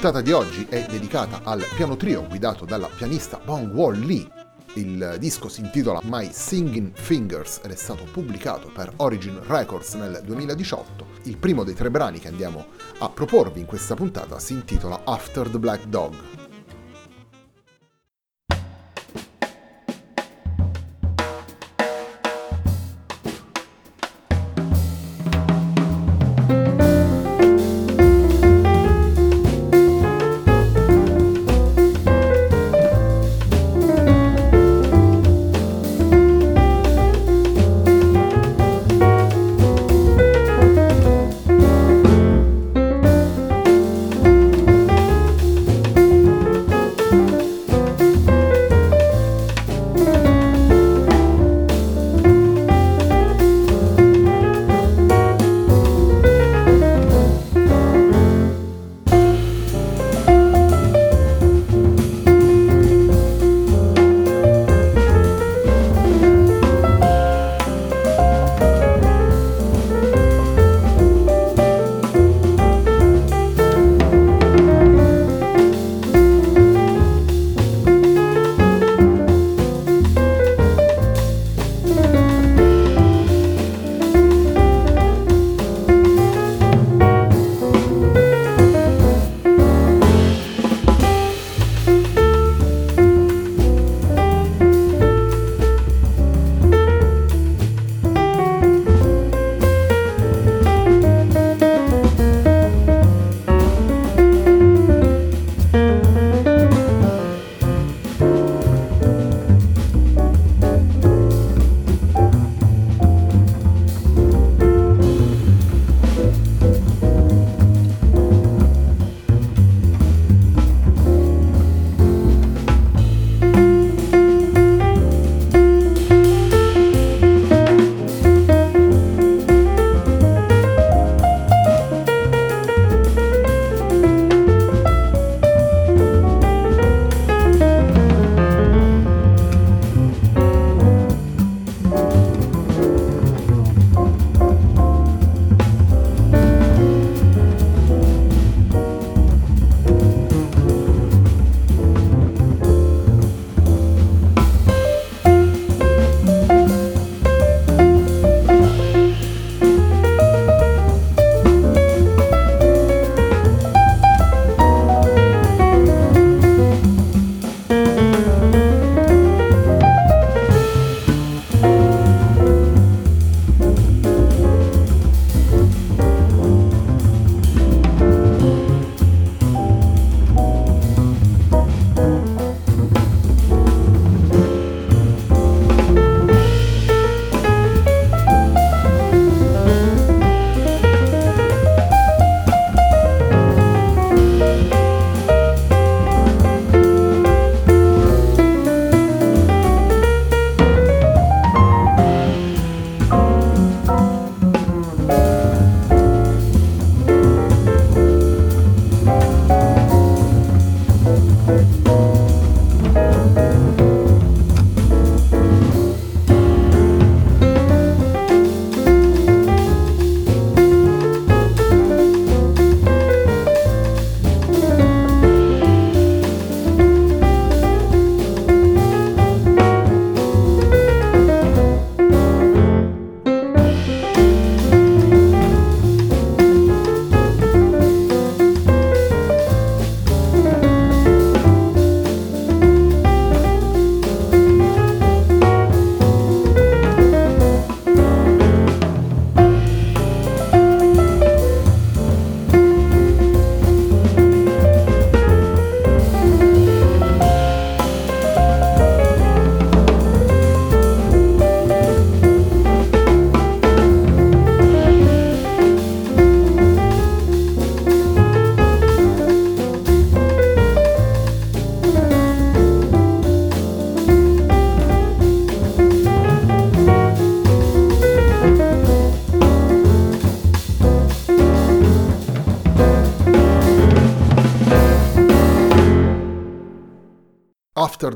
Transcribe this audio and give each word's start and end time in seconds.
Puntata 0.00 0.22
di 0.22 0.30
oggi 0.30 0.64
è 0.70 0.86
dedicata 0.88 1.40
al 1.42 1.66
piano 1.74 1.96
trio 1.96 2.24
guidato 2.24 2.64
dalla 2.64 2.86
pianista 2.86 3.40
Bong 3.44 3.74
Wall 3.74 3.98
Lee. 3.98 4.28
Il 4.74 5.16
disco 5.18 5.48
si 5.48 5.60
intitola 5.60 5.98
My 6.04 6.28
Singing 6.30 6.92
Fingers 6.94 7.58
ed 7.64 7.72
è 7.72 7.74
stato 7.74 8.04
pubblicato 8.04 8.70
per 8.72 8.92
Origin 8.98 9.40
Records 9.44 9.94
nel 9.94 10.20
2018. 10.24 11.04
Il 11.24 11.36
primo 11.36 11.64
dei 11.64 11.74
tre 11.74 11.90
brani 11.90 12.20
che 12.20 12.28
andiamo 12.28 12.66
a 12.98 13.08
proporvi 13.08 13.58
in 13.58 13.66
questa 13.66 13.96
puntata 13.96 14.38
si 14.38 14.52
intitola 14.52 15.00
After 15.02 15.48
the 15.48 15.58
Black 15.58 15.86
Dog. 15.86 16.37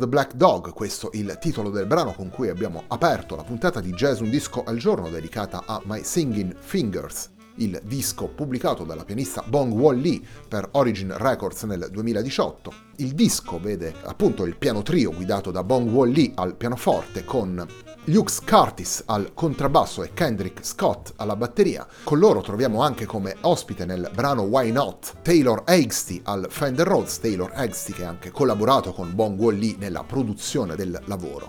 The 0.02 0.08
Black 0.08 0.34
Dog, 0.34 0.72
questo 0.72 1.10
il 1.12 1.38
titolo 1.40 1.70
del 1.70 1.86
brano 1.86 2.12
con 2.12 2.28
cui 2.28 2.48
abbiamo 2.48 2.82
aperto 2.88 3.36
la 3.36 3.44
puntata 3.44 3.80
di 3.80 3.92
Jazz 3.92 4.18
Un 4.18 4.30
Disco 4.30 4.64
al 4.64 4.76
Giorno 4.76 5.08
dedicata 5.08 5.62
a 5.64 5.80
My 5.84 6.02
Singing 6.02 6.56
Fingers, 6.58 7.30
il 7.56 7.80
disco 7.84 8.26
pubblicato 8.26 8.82
dalla 8.82 9.04
pianista 9.04 9.44
Bong 9.46 9.72
Wall 9.72 10.00
Lee 10.00 10.20
per 10.48 10.70
Origin 10.72 11.16
Records 11.16 11.62
nel 11.62 11.88
2018. 11.88 12.72
Il 12.96 13.12
disco 13.12 13.60
vede 13.60 13.94
appunto 14.02 14.44
il 14.44 14.56
piano 14.56 14.82
trio 14.82 15.12
guidato 15.12 15.52
da 15.52 15.62
Bong 15.62 15.88
Wall 15.88 16.10
Lee 16.10 16.32
al 16.34 16.56
pianoforte 16.56 17.24
con 17.24 17.64
Luke 18.06 18.32
Curtis 18.44 19.04
al 19.06 19.30
contrabbasso 19.32 20.02
e 20.02 20.12
Kendrick 20.12 20.66
Scott 20.66 21.12
alla 21.16 21.36
batteria. 21.36 21.86
Con 22.02 22.18
loro 22.18 22.40
troviamo 22.40 22.82
anche 22.82 23.06
come 23.06 23.36
ospite 23.42 23.84
nel 23.84 24.10
brano 24.12 24.42
Why 24.42 24.72
Not 24.72 25.18
Taylor 25.22 25.62
Egsty 25.64 26.20
al 26.24 26.46
Fender 26.50 26.84
Rhodes, 26.84 27.20
Taylor 27.20 27.52
Egsty 27.54 27.92
che 27.92 28.04
ha 28.04 28.08
anche 28.08 28.32
collaborato 28.32 28.92
con 28.92 29.12
Wall 29.14 29.54
Lee 29.54 29.76
nella 29.78 30.02
produzione 30.02 30.74
del 30.74 31.00
lavoro. 31.04 31.48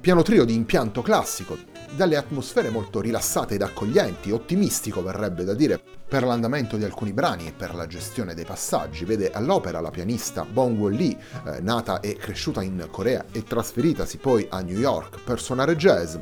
Piano 0.00 0.22
trio 0.22 0.44
di 0.44 0.54
impianto 0.54 1.02
classico, 1.02 1.58
dalle 1.96 2.16
atmosfere 2.16 2.70
molto 2.70 3.00
rilassate 3.00 3.54
ed 3.54 3.62
accoglienti, 3.62 4.30
ottimistico 4.30 5.02
verrebbe 5.02 5.42
da 5.42 5.54
dire, 5.54 5.82
per 6.12 6.24
l'andamento 6.24 6.76
di 6.76 6.84
alcuni 6.84 7.14
brani 7.14 7.46
e 7.46 7.52
per 7.52 7.74
la 7.74 7.86
gestione 7.86 8.34
dei 8.34 8.44
passaggi. 8.44 9.06
Vede 9.06 9.30
all'opera 9.30 9.80
la 9.80 9.90
pianista 9.90 10.44
Bong 10.44 10.78
Won 10.78 10.92
Lee, 10.92 11.16
eh, 11.46 11.62
nata 11.62 12.00
e 12.00 12.16
cresciuta 12.16 12.60
in 12.60 12.86
Corea 12.90 13.24
e 13.32 13.42
trasferitasi 13.42 14.18
poi 14.18 14.46
a 14.50 14.60
New 14.60 14.76
York 14.76 15.22
per 15.24 15.40
suonare 15.40 15.74
jazz, 15.74 16.16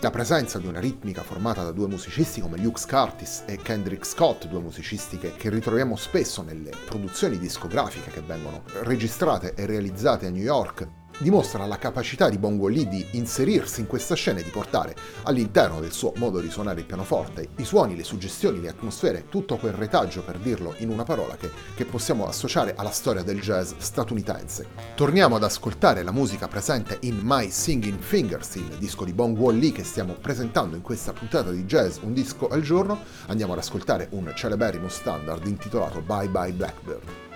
la 0.00 0.08
presenza 0.08 0.58
di 0.58 0.68
una 0.68 0.80
ritmica 0.80 1.20
formata 1.20 1.62
da 1.62 1.70
due 1.70 1.86
musicisti 1.86 2.40
come 2.40 2.56
Luke 2.56 2.80
Curtis 2.88 3.42
e 3.44 3.58
Kendrick 3.58 4.06
Scott, 4.06 4.46
due 4.46 4.60
musicisti 4.60 5.18
che, 5.18 5.34
che, 5.36 5.50
ritroviamo 5.50 5.94
spesso 5.94 6.40
nelle 6.40 6.70
produzioni 6.86 7.38
discografiche 7.38 8.10
che 8.10 8.22
vengono 8.22 8.62
registrate 8.84 9.52
e 9.52 9.66
realizzate 9.66 10.24
a 10.24 10.30
New 10.30 10.42
York, 10.42 10.88
dimostra 11.22 11.64
la 11.66 11.78
capacità 11.78 12.28
di 12.28 12.36
Bongo 12.36 12.68
Lee 12.68 12.88
di 12.88 13.06
inserirsi 13.12 13.80
in 13.80 13.86
questa 13.86 14.16
scena 14.16 14.40
e 14.40 14.42
di 14.42 14.50
portare 14.50 14.94
all'interno 15.22 15.80
del 15.80 15.92
suo 15.92 16.12
modo 16.16 16.40
di 16.40 16.50
suonare 16.50 16.80
il 16.80 16.86
pianoforte 16.86 17.48
i 17.56 17.64
suoni, 17.64 17.96
le 17.96 18.02
suggestioni, 18.02 18.60
le 18.60 18.68
atmosfere, 18.68 19.28
tutto 19.28 19.56
quel 19.56 19.72
retaggio, 19.72 20.22
per 20.22 20.38
dirlo 20.38 20.74
in 20.78 20.90
una 20.90 21.04
parola, 21.04 21.36
che, 21.36 21.50
che 21.74 21.84
possiamo 21.84 22.26
associare 22.26 22.74
alla 22.76 22.90
storia 22.90 23.22
del 23.22 23.40
jazz 23.40 23.72
statunitense. 23.76 24.66
Torniamo 24.94 25.36
ad 25.36 25.44
ascoltare 25.44 26.02
la 26.02 26.12
musica 26.12 26.48
presente 26.48 26.98
in 27.02 27.20
My 27.22 27.50
Singing 27.50 28.00
Fingers, 28.00 28.56
il 28.56 28.76
disco 28.78 29.04
di 29.04 29.12
Bongo 29.12 29.50
Lee 29.50 29.72
che 29.72 29.84
stiamo 29.84 30.14
presentando 30.14 30.76
in 30.76 30.82
questa 30.82 31.12
puntata 31.12 31.50
di 31.50 31.64
jazz 31.64 31.98
un 32.02 32.12
disco 32.12 32.48
al 32.48 32.62
giorno. 32.62 32.98
Andiamo 33.26 33.52
ad 33.52 33.60
ascoltare 33.60 34.08
un 34.10 34.32
celeberrimo 34.34 34.88
standard 34.88 35.46
intitolato 35.46 36.00
Bye 36.00 36.28
Bye 36.28 36.52
Blackbird. 36.52 37.31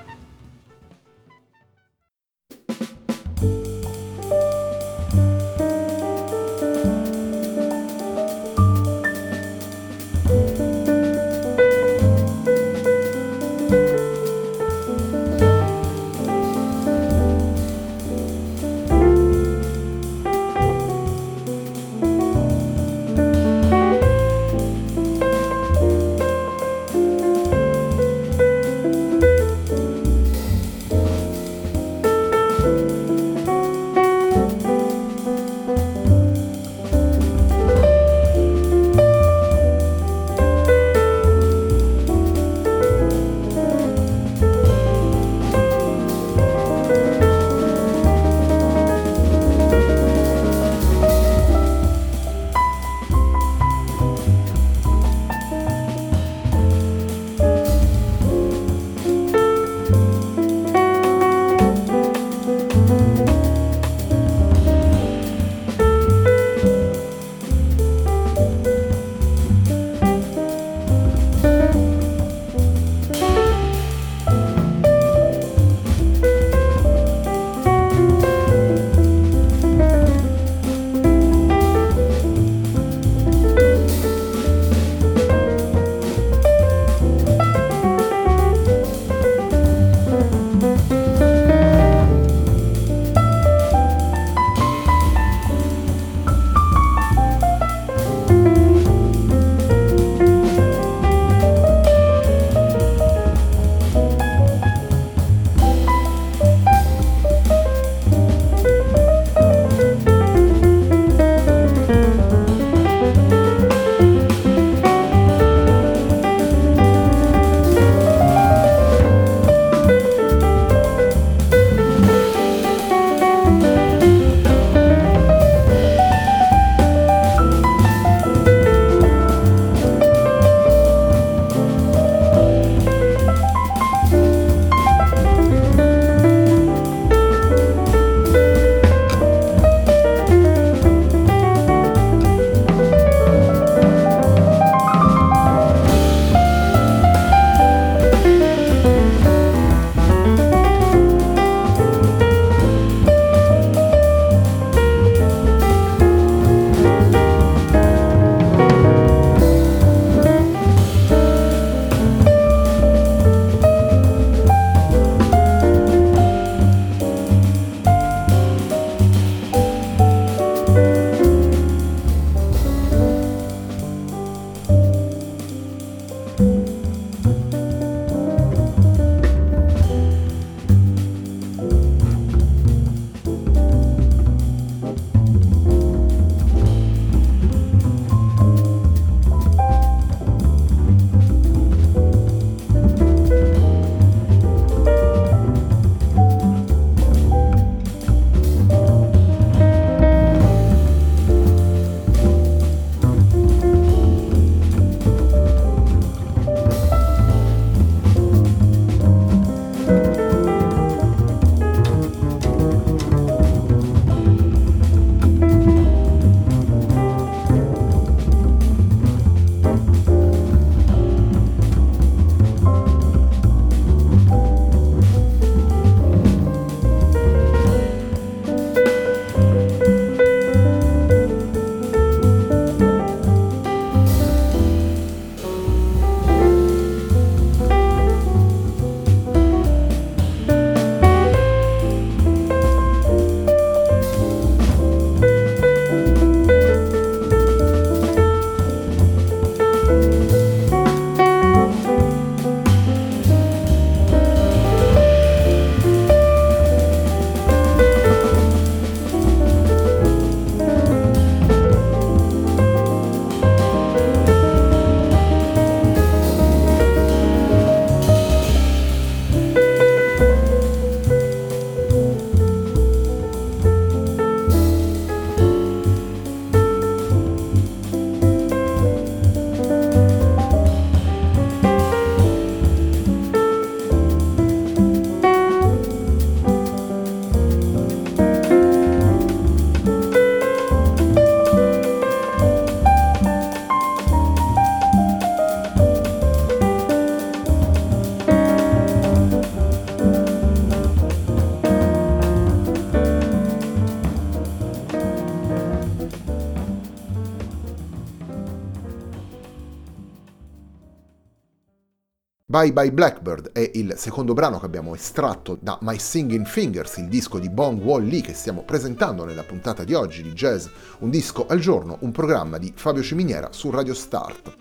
Bye 312.57 312.73
Bye 312.73 312.91
Blackbird 312.91 313.53
è 313.53 313.71
il 313.75 313.97
secondo 313.99 314.33
brano 314.33 314.59
che 314.59 314.65
abbiamo 314.65 314.95
estratto 314.95 315.59
da 315.61 315.77
My 315.83 315.99
Singing 315.99 316.47
Fingers, 316.47 316.97
il 316.97 317.09
disco 317.09 317.39
di 317.39 317.51
Bong 317.51 317.83
Wall 317.83 318.07
Lee 318.07 318.23
che 318.23 318.33
stiamo 318.33 318.63
presentando 318.63 319.27
nella 319.27 319.43
puntata 319.43 319.85
di 319.85 319.93
oggi 319.93 320.23
di 320.23 320.33
Jazz 320.33 320.67
Un 321.01 321.11
disco 321.11 321.45
al 321.47 321.59
giorno, 321.59 321.99
un 322.01 322.13
programma 322.13 322.57
di 322.57 322.73
Fabio 322.75 323.03
Ciminiera 323.03 323.53
su 323.53 323.69
Radio 323.69 323.93
Start. 323.93 324.57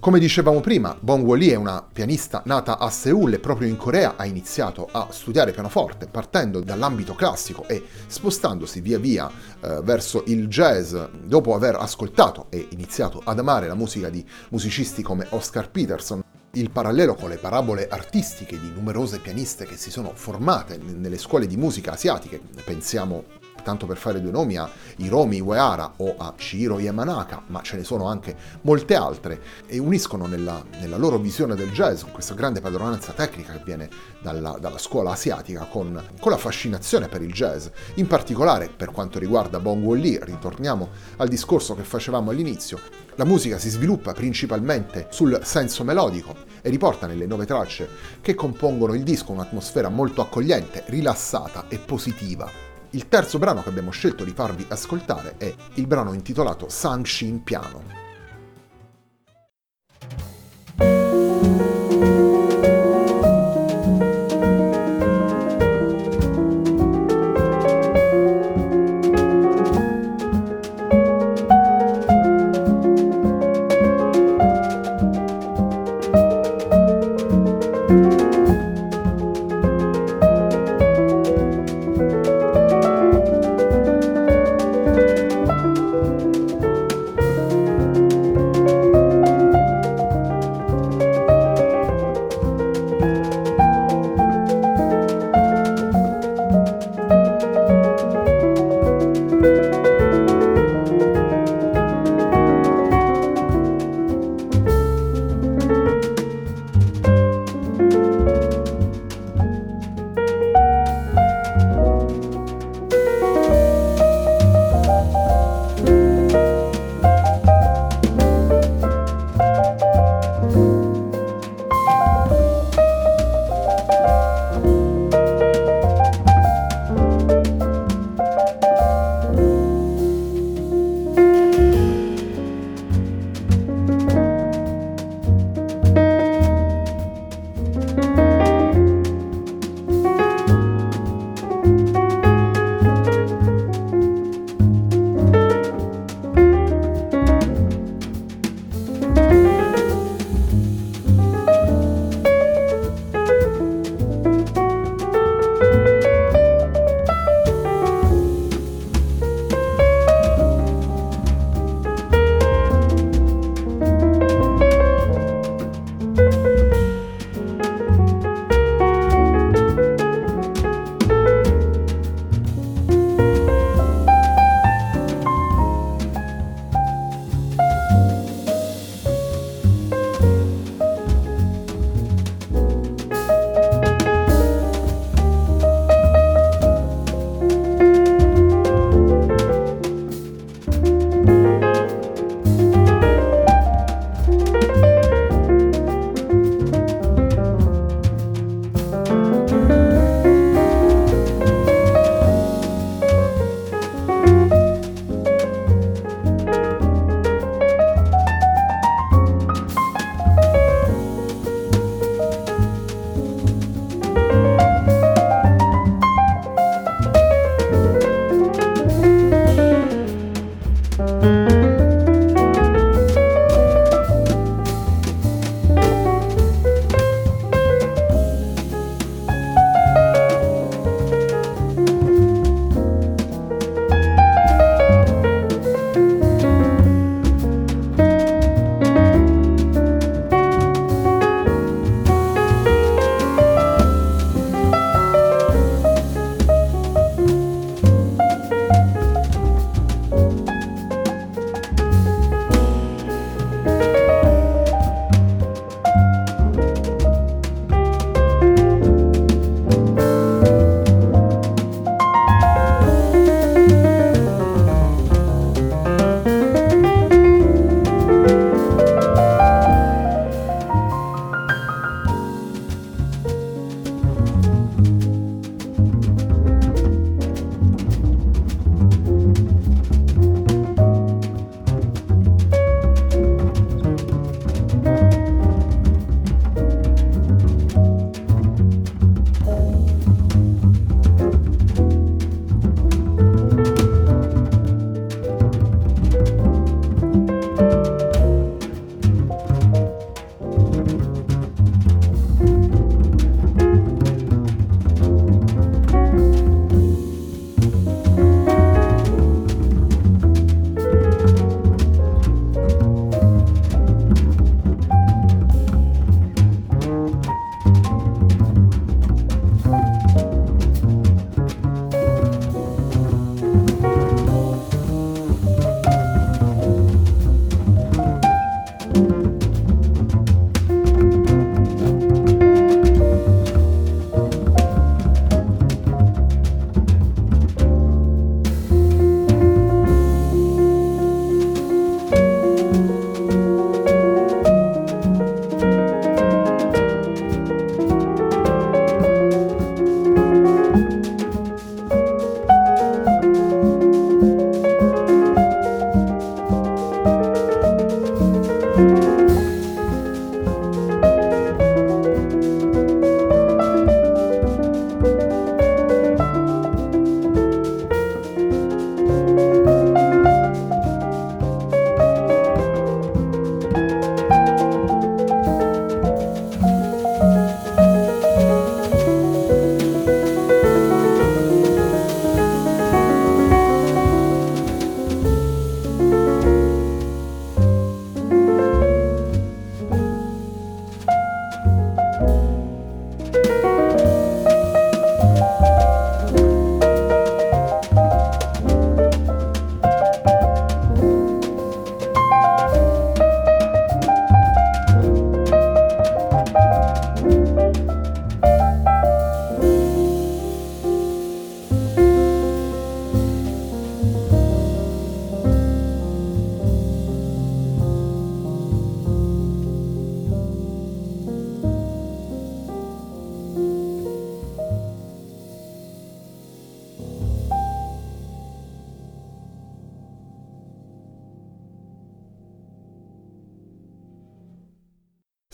Come 0.00 0.18
dicevamo 0.18 0.60
prima, 0.60 0.96
Bong 0.98 1.22
Wall 1.22 1.40
Lee 1.40 1.52
è 1.52 1.56
una 1.56 1.86
pianista 1.92 2.40
nata 2.46 2.78
a 2.78 2.88
Seoul 2.88 3.34
e 3.34 3.40
proprio 3.40 3.68
in 3.68 3.76
Corea 3.76 4.14
ha 4.16 4.24
iniziato 4.24 4.88
a 4.90 5.08
studiare 5.10 5.52
pianoforte 5.52 6.06
partendo 6.06 6.60
dall'ambito 6.60 7.14
classico 7.14 7.68
e 7.68 7.84
spostandosi 8.06 8.80
via 8.80 8.98
via 8.98 9.30
eh, 9.60 9.80
verso 9.82 10.22
il 10.28 10.48
jazz 10.48 10.96
dopo 11.26 11.54
aver 11.54 11.76
ascoltato 11.76 12.46
e 12.48 12.68
iniziato 12.70 13.20
ad 13.22 13.38
amare 13.38 13.66
la 13.66 13.74
musica 13.74 14.08
di 14.08 14.26
musicisti 14.48 15.02
come 15.02 15.26
Oscar 15.28 15.70
Peterson 15.70 16.22
il 16.58 16.70
parallelo 16.70 17.14
con 17.14 17.28
le 17.28 17.36
parabole 17.36 17.88
artistiche 17.88 18.58
di 18.58 18.72
numerose 18.74 19.20
pianiste 19.20 19.64
che 19.64 19.76
si 19.76 19.90
sono 19.90 20.12
formate 20.14 20.76
nelle 20.76 21.18
scuole 21.18 21.46
di 21.46 21.56
musica 21.56 21.92
asiatiche, 21.92 22.40
pensiamo 22.64 23.24
tanto 23.68 23.84
per 23.84 23.98
fare 23.98 24.22
due 24.22 24.30
nomi, 24.30 24.56
a 24.56 24.66
Hiromi 24.96 25.40
Uehara 25.40 25.92
o 25.96 26.14
a 26.16 26.32
Shiro 26.38 26.80
Yamanaka, 26.80 27.42
ma 27.48 27.60
ce 27.60 27.76
ne 27.76 27.84
sono 27.84 28.06
anche 28.06 28.34
molte 28.62 28.94
altre, 28.94 29.42
e 29.66 29.76
uniscono 29.76 30.26
nella, 30.26 30.64
nella 30.80 30.96
loro 30.96 31.18
visione 31.18 31.54
del 31.54 31.70
jazz, 31.70 32.02
questa 32.10 32.32
grande 32.32 32.62
padronanza 32.62 33.12
tecnica 33.12 33.52
che 33.52 33.60
viene 33.62 33.90
dalla, 34.22 34.56
dalla 34.58 34.78
scuola 34.78 35.10
asiatica, 35.10 35.66
con, 35.66 36.02
con, 36.18 36.32
la 36.32 36.38
fascinazione 36.38 37.08
per 37.08 37.20
il 37.20 37.30
jazz. 37.30 37.66
In 37.96 38.06
particolare, 38.06 38.70
per 38.74 38.90
quanto 38.90 39.18
riguarda 39.18 39.60
Bong 39.60 39.84
Wall 39.84 39.98
Lee, 39.98 40.24
ritorniamo 40.24 40.88
al 41.18 41.28
discorso 41.28 41.74
che 41.74 41.82
facevamo 41.82 42.30
all'inizio, 42.30 42.80
la 43.16 43.24
musica 43.24 43.58
si 43.58 43.68
sviluppa 43.68 44.14
principalmente 44.14 45.08
sul 45.10 45.40
senso 45.42 45.84
melodico 45.84 46.34
e 46.62 46.70
riporta 46.70 47.06
nelle 47.06 47.26
nove 47.26 47.44
tracce 47.44 47.86
che 48.22 48.34
compongono 48.34 48.94
il 48.94 49.02
disco 49.02 49.32
un'atmosfera 49.32 49.90
molto 49.90 50.22
accogliente, 50.22 50.84
rilassata 50.86 51.66
e 51.68 51.78
positiva. 51.78 52.67
Il 52.90 53.08
terzo 53.08 53.38
brano 53.38 53.62
che 53.62 53.68
abbiamo 53.68 53.90
scelto 53.90 54.24
di 54.24 54.32
farvi 54.32 54.64
ascoltare 54.68 55.34
è 55.36 55.54
il 55.74 55.86
brano 55.86 56.14
intitolato 56.14 56.70
Sangshin 56.70 57.42
Piano. 57.42 57.97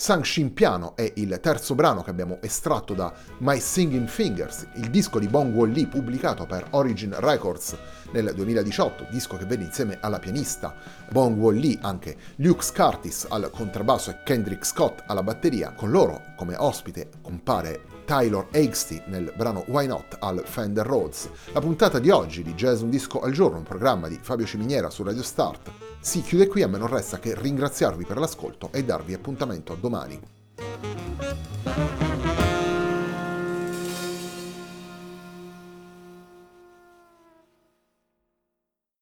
Sangshin 0.04 0.52
Piano 0.52 0.96
è 0.96 1.10
il 1.16 1.38
terzo 1.40 1.74
brano 1.74 2.02
che 2.02 2.10
abbiamo 2.10 2.36
estratto 2.42 2.92
da 2.92 3.10
My 3.38 3.58
Singing 3.58 4.06
Fingers, 4.06 4.66
il 4.74 4.90
disco 4.90 5.18
di 5.18 5.28
Bong 5.28 5.54
Wall 5.54 5.70
Lee 5.70 5.86
pubblicato 5.86 6.44
per 6.44 6.66
Origin 6.72 7.14
Records 7.18 7.74
nel 8.12 8.34
2018, 8.34 9.06
disco 9.08 9.38
che 9.38 9.46
vede 9.46 9.64
insieme 9.64 9.96
alla 10.02 10.18
pianista 10.18 10.74
Bong 11.10 11.38
Wall 11.38 11.54
Lee 11.54 11.78
anche 11.80 12.18
Luke 12.36 12.62
Curtis 12.74 13.26
al 13.30 13.48
contrabbasso 13.50 14.10
e 14.10 14.18
Kendrick 14.24 14.66
Scott 14.66 15.04
alla 15.06 15.22
batteria. 15.22 15.72
Con 15.72 15.90
loro 15.90 16.20
come 16.36 16.54
ospite 16.54 17.08
compare 17.22 17.84
Taylor 18.04 18.46
Hagstey 18.52 19.04
nel 19.06 19.32
brano 19.34 19.64
Why 19.68 19.86
Not 19.86 20.18
al 20.20 20.42
Fender 20.44 20.84
Rhodes. 20.84 21.30
La 21.54 21.60
puntata 21.60 21.98
di 21.98 22.10
oggi 22.10 22.42
di 22.42 22.52
Jazz 22.52 22.82
Un 22.82 22.90
Disco 22.90 23.20
al 23.22 23.32
Giorno, 23.32 23.56
un 23.56 23.62
programma 23.62 24.08
di 24.08 24.18
Fabio 24.20 24.44
Ciminiera 24.44 24.90
su 24.90 25.02
Radio 25.02 25.22
Start, 25.22 25.70
si 26.04 26.20
chiude 26.20 26.48
qui, 26.48 26.60
a 26.60 26.68
me 26.68 26.76
non 26.76 26.88
resta 26.88 27.18
che 27.18 27.34
ringraziarvi 27.34 28.04
per 28.04 28.18
l'ascolto 28.18 28.68
e 28.72 28.84
darvi 28.84 29.14
appuntamento 29.14 29.72
a 29.72 29.76
domani. 29.76 30.20